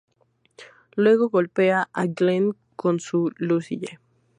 [0.95, 3.99] Luego golpea a Glenn con su Lucille.